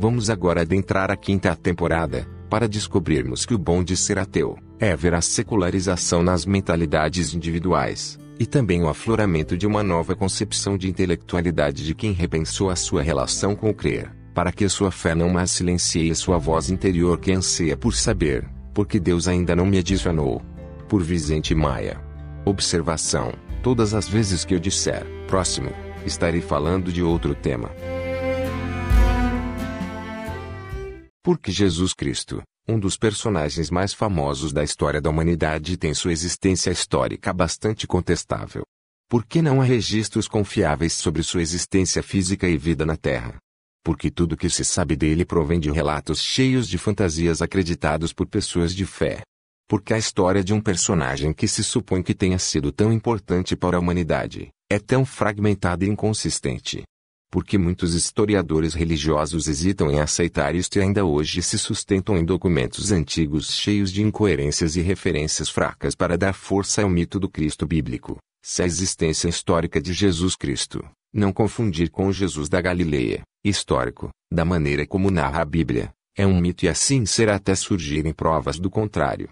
[0.00, 4.94] Vamos agora adentrar a quinta temporada, para descobrirmos que o bom de ser ateu é
[4.94, 10.88] ver a secularização nas mentalidades individuais, e também o afloramento de uma nova concepção de
[10.88, 15.30] intelectualidade de quem repensou a sua relação com o crer, para que sua fé não
[15.30, 20.40] mais silencie sua voz interior que anseia por saber, porque Deus ainda não me adicionou.
[20.88, 22.00] Por Vicente Maia.
[22.44, 23.32] Observação:
[23.64, 25.70] todas as vezes que eu disser próximo,
[26.06, 27.68] estarei falando de outro tema.
[31.22, 36.70] Porque Jesus Cristo, um dos personagens mais famosos da história da humanidade, tem sua existência
[36.70, 38.62] histórica bastante contestável.
[39.08, 43.38] Por que não há registros confiáveis sobre sua existência física e vida na Terra?
[43.82, 48.74] Porque tudo que se sabe dele provém de relatos cheios de fantasias acreditados por pessoas
[48.74, 49.22] de fé.
[49.66, 53.76] Porque a história de um personagem que se supõe que tenha sido tão importante para
[53.76, 56.82] a humanidade é tão fragmentada e inconsistente,
[57.30, 62.90] porque muitos historiadores religiosos hesitam em aceitar isto e ainda hoje se sustentam em documentos
[62.90, 68.18] antigos cheios de incoerências e referências fracas para dar força ao mito do Cristo bíblico,
[68.42, 74.10] se a existência histórica de Jesus Cristo, não confundir com o Jesus da Galileia, histórico,
[74.32, 78.58] da maneira como narra a Bíblia, é um mito e assim será até surgirem provas
[78.58, 79.28] do contrário.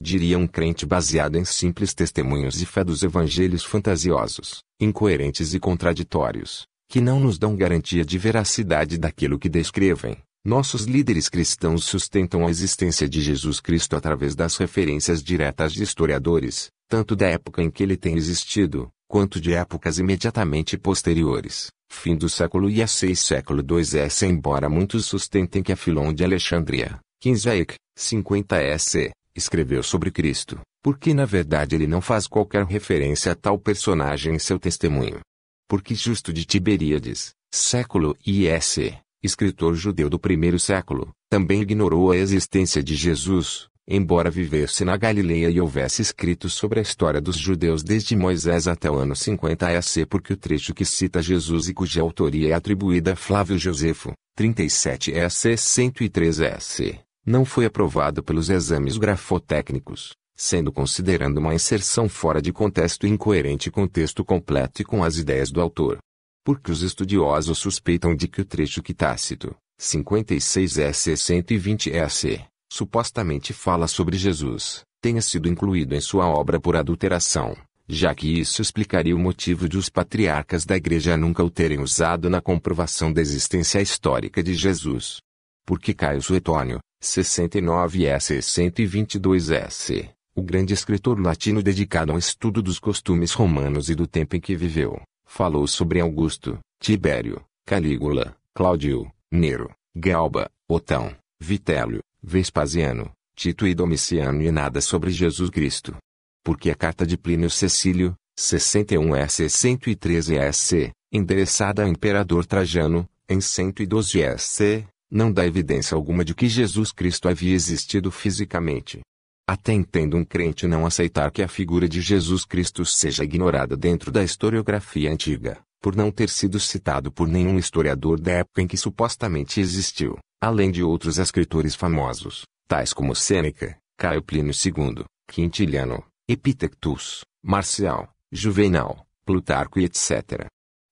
[0.00, 6.64] Diria um crente baseado em simples testemunhos de fé dos evangelhos fantasiosos, incoerentes e contraditórios,
[6.88, 10.16] que não nos dão garantia de veracidade daquilo que descrevem.
[10.42, 16.70] Nossos líderes cristãos sustentam a existência de Jesus Cristo através das referências diretas de historiadores,
[16.88, 22.30] tanto da época em que ele tem existido, quanto de épocas imediatamente posteriores, fim do
[22.30, 24.24] século I a 6 século II S.
[24.24, 30.58] Embora muitos sustentem que a Filon de Alexandria, 15 EC, 50 S, escreveu sobre Cristo,
[30.82, 35.20] porque na verdade ele não faz qualquer referência a tal personagem em seu testemunho
[35.68, 38.78] porque Justo de Tiberíades, século IS,
[39.22, 45.50] escritor judeu do primeiro século, também ignorou a existência de Jesus, embora vivesse na Galileia
[45.50, 50.06] e houvesse escrito sobre a história dos judeus desde Moisés até o ano 50 AC
[50.08, 55.12] porque o trecho que cita Jesus e cuja autoria é atribuída a Flávio Josefo, 37
[55.12, 62.52] EC 103 EC, não foi aprovado pelos exames grafotécnicos, sendo considerando uma inserção fora de
[62.52, 65.98] contexto incoerente com o texto completo e com as ideias do autor.
[66.44, 72.40] Porque os estudiosos suspeitam de que o trecho que Tácito, 56 S 120 S,
[72.72, 77.56] supostamente fala sobre Jesus, tenha sido incluído em sua obra por adulteração,
[77.88, 82.30] já que isso explicaria o motivo de os patriarcas da igreja nunca o terem usado
[82.30, 85.18] na comprovação da existência histórica de Jesus.
[85.66, 92.78] Porque Caio Suetônio, 69 S 122 S, o grande escritor latino dedicado ao estudo dos
[92.78, 99.68] costumes romanos e do tempo em que viveu, falou sobre Augusto, Tibério, Calígula, Cláudio, Nero,
[99.96, 105.96] Galba, Otão, Vitélio, Vespasiano, Tito e Domiciano e nada sobre Jesus Cristo.
[106.44, 113.40] Porque a carta de Plínio Cecílio, 61 S 113 S, endereçada ao imperador Trajano, em
[113.40, 119.00] 112 S, não dá evidência alguma de que Jesus Cristo havia existido fisicamente.
[119.48, 124.12] Até entendo um crente não aceitar que a figura de Jesus Cristo seja ignorada dentro
[124.12, 128.76] da historiografia antiga, por não ter sido citado por nenhum historiador da época em que
[128.76, 137.24] supostamente existiu, além de outros escritores famosos, tais como Sêneca, Caio Plínio II, Quintiliano, Epitectus,
[137.42, 140.44] Marcial, Juvenal, Plutarco e etc.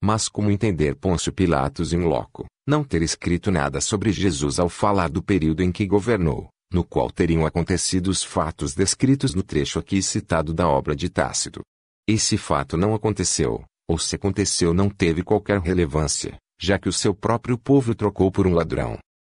[0.03, 5.11] Mas como entender Pôncio Pilatos em loco, não ter escrito nada sobre Jesus ao falar
[5.11, 10.03] do período em que governou, no qual teriam acontecido os fatos descritos no trecho aqui
[10.03, 11.61] citado da obra de Tácito.
[12.09, 17.15] Esse fato não aconteceu, ou se aconteceu não teve qualquer relevância, já que o seu
[17.15, 18.99] próprio povo trocou por um ladrão.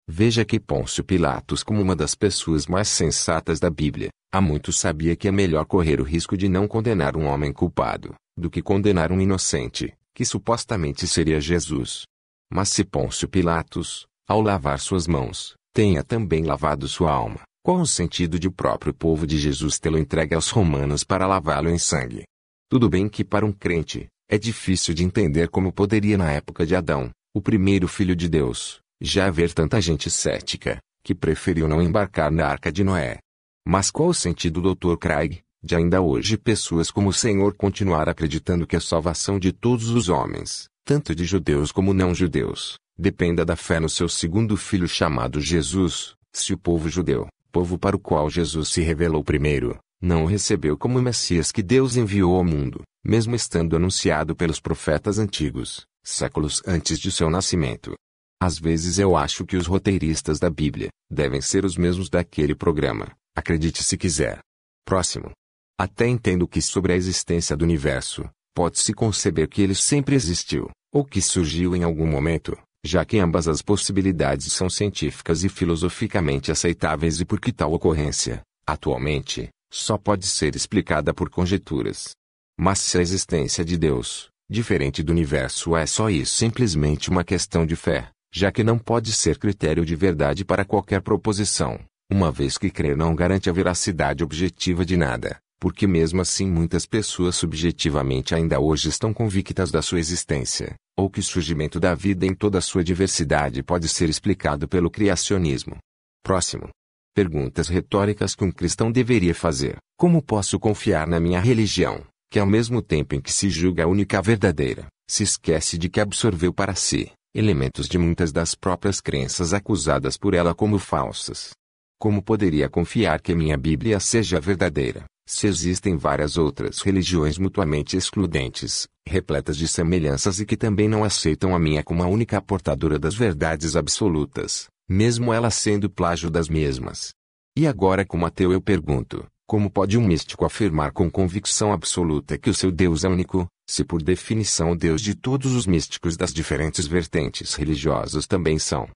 [0.10, 5.16] Veja que Pôncio Pilatos, como uma das pessoas mais sensatas da Bíblia, há muito sabia
[5.18, 9.12] que é melhor correr o risco de não condenar um homem culpado, do que condenar
[9.12, 12.04] um inocente, que supostamente seria Jesus.
[12.50, 17.42] Mas se Pôncio Pilatos, ao lavar suas mãos, tenha também lavado sua alma.
[17.64, 21.70] Qual o sentido de o próprio povo de Jesus tê-lo entregue aos romanos para lavá-lo
[21.70, 22.24] em sangue?
[22.68, 26.76] Tudo bem que para um crente, é difícil de entender como poderia na época de
[26.76, 32.32] Adão, o primeiro filho de Deus, já haver tanta gente cética, que preferiu não embarcar
[32.32, 33.20] na arca de Noé.
[33.64, 34.98] Mas qual o sentido Dr.
[34.98, 39.90] Craig, de ainda hoje pessoas como o Senhor continuar acreditando que a salvação de todos
[39.90, 44.88] os homens, tanto de judeus como não judeus, dependa da fé no seu segundo filho
[44.88, 50.24] chamado Jesus, se o povo judeu, povo para o qual Jesus se revelou primeiro, não
[50.24, 55.20] o recebeu como o Messias que Deus enviou ao mundo, mesmo estando anunciado pelos profetas
[55.20, 57.94] antigos, séculos antes de seu nascimento.
[58.40, 63.12] Às vezes eu acho que os roteiristas da Bíblia devem ser os mesmos daquele programa,
[63.36, 64.40] acredite se quiser.
[64.86, 65.32] Próximo.
[65.80, 71.04] Até entendo que sobre a existência do universo, pode-se conceber que ele sempre existiu, ou
[71.04, 77.20] que surgiu em algum momento, já que ambas as possibilidades são científicas e filosoficamente aceitáveis
[77.20, 82.12] e porque tal ocorrência, atualmente, só pode ser explicada por conjecturas.
[82.58, 87.66] Mas se a existência de Deus, diferente do universo, é só isso simplesmente uma questão
[87.66, 92.58] de fé, já que não pode ser critério de verdade para qualquer proposição, uma vez
[92.58, 98.34] que crer não garante a veracidade objetiva de nada, porque mesmo assim muitas pessoas subjetivamente
[98.34, 102.58] ainda hoje estão convictas da sua existência, ou que o surgimento da vida em toda
[102.58, 105.78] a sua diversidade pode ser explicado pelo criacionismo.
[106.24, 106.70] Próximo.
[107.14, 109.78] Perguntas retóricas que um cristão deveria fazer.
[109.96, 113.88] Como posso confiar na minha religião, que ao mesmo tempo em que se julga a
[113.88, 119.54] única verdadeira, se esquece de que absorveu para si, elementos de muitas das próprias crenças
[119.54, 121.52] acusadas por ela como falsas.
[122.00, 128.88] Como poderia confiar que minha Bíblia seja verdadeira, se existem várias outras religiões mutuamente excludentes,
[129.06, 133.14] repletas de semelhanças e que também não aceitam a minha como a única portadora das
[133.14, 137.12] verdades absolutas, mesmo ela sendo plágio das mesmas?
[137.58, 142.50] E agora como ateu eu pergunto, como pode um místico afirmar com convicção absoluta que
[142.50, 146.34] o seu Deus é único, se por definição o Deus de todos os místicos das
[146.34, 148.88] diferentes vertentes religiosas também são.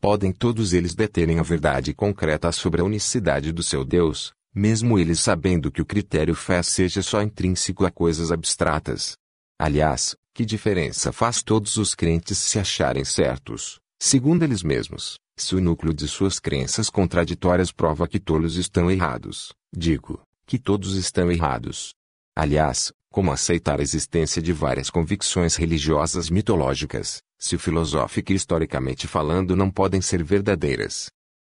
[0.00, 5.20] Podem todos eles deterem a verdade concreta sobre a unicidade do seu Deus, mesmo eles
[5.20, 9.16] sabendo que o critério fé seja só intrínseco a coisas abstratas.
[9.56, 15.60] Aliás, que diferença faz todos os crentes se acharem certos, segundo eles mesmos, se o
[15.60, 21.94] núcleo de suas crenças contraditórias prova que todos estão errados, digo, que todos estão errados.
[22.36, 29.54] Aliás, como aceitar a existência de várias convicções religiosas mitológicas, se filosofica e historicamente falando
[29.54, 31.08] não podem ser verdadeiras?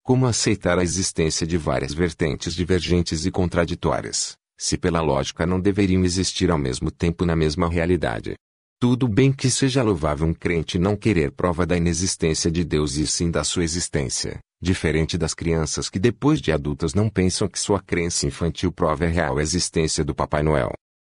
[0.10, 6.04] Como aceitar a existência de várias vertentes divergentes e contraditórias, se pela lógica não deveriam
[6.04, 8.34] existir ao mesmo tempo na mesma realidade?
[8.82, 13.06] Tudo bem que seja louvável um crente não querer prova da inexistência de Deus e
[13.06, 17.80] sim da sua existência, diferente das crianças que depois de adultas não pensam que sua
[17.80, 20.72] crença infantil prova a real existência do Papai Noel.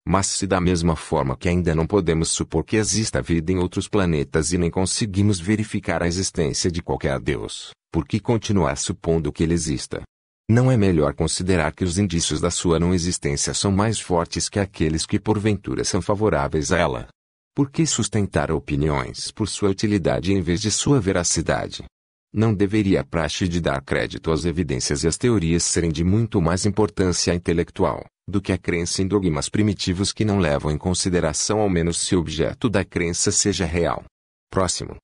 [0.07, 3.87] Mas se da mesma forma que ainda não podemos supor que exista vida em outros
[3.87, 9.43] planetas e nem conseguimos verificar a existência de qualquer Deus, por que continuar supondo que
[9.43, 10.01] ele exista?
[10.49, 14.59] Não é melhor considerar que os indícios da sua não existência são mais fortes que
[14.59, 17.07] aqueles que porventura são favoráveis a ela?
[17.55, 21.85] Por que sustentar opiniões por sua utilidade em vez de sua veracidade?
[22.33, 26.41] Não deveria a praxe de dar crédito às evidências e às teorias serem de muito
[26.41, 31.59] mais importância intelectual do que a crença em dogmas primitivos que não levam em consideração
[31.59, 34.03] ao menos se o objeto da crença seja real.
[34.49, 34.95] Próximo.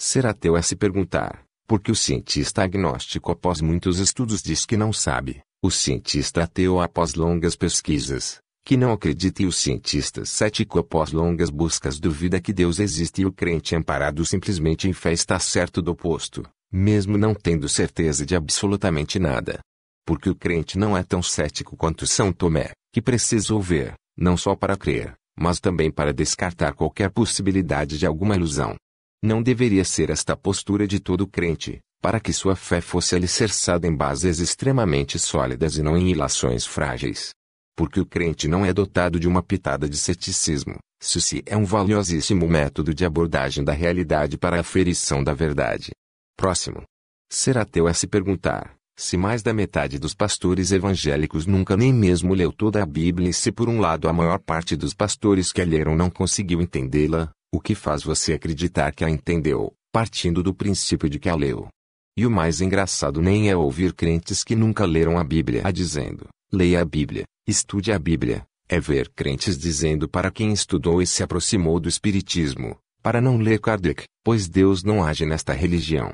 [0.00, 4.92] Ser ateu é se perguntar, porque o cientista agnóstico após muitos estudos diz que não
[4.92, 11.12] sabe, o cientista ateu após longas pesquisas, que não acredita e o cientista cético após
[11.12, 15.80] longas buscas duvida que Deus existe e o crente amparado simplesmente em fé está certo
[15.80, 16.42] do oposto,
[16.72, 19.60] mesmo não tendo certeza de absolutamente nada
[20.08, 24.56] porque o crente não é tão cético quanto São Tomé, que precisou ver, não só
[24.56, 28.74] para crer, mas também para descartar qualquer possibilidade de alguma ilusão.
[29.22, 33.94] Não deveria ser esta postura de todo crente, para que sua fé fosse alicerçada em
[33.94, 37.30] bases extremamente sólidas e não em ilações frágeis.
[37.76, 41.64] Porque o crente não é dotado de uma pitada de ceticismo, se se é um
[41.64, 45.90] valiosíssimo método de abordagem da realidade para a aferição da verdade.
[46.36, 46.84] Próximo.
[47.28, 52.34] Ser ateu é se perguntar, se mais da metade dos pastores evangélicos nunca nem mesmo
[52.34, 55.60] leu toda a Bíblia e se por um lado a maior parte dos pastores que
[55.60, 60.54] a leram não conseguiu entendê-la, o que faz você acreditar que a entendeu, partindo do
[60.54, 61.68] princípio de que a leu?
[62.16, 66.26] E o mais engraçado nem é ouvir crentes que nunca leram a Bíblia a dizendo,
[66.52, 71.22] leia a Bíblia, estude a Bíblia, é ver crentes dizendo para quem estudou e se
[71.22, 76.12] aproximou do Espiritismo, para não ler Kardec, pois Deus não age nesta religião.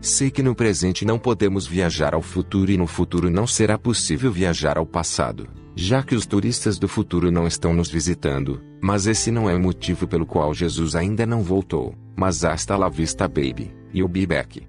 [0.00, 4.32] Sei que no presente não podemos viajar ao futuro e no futuro não será possível
[4.32, 9.30] viajar ao passado, já que os turistas do futuro não estão nos visitando, mas esse
[9.30, 13.70] não é o motivo pelo qual Jesus ainda não voltou, mas hasta la vista baby,
[13.92, 14.66] e o be back.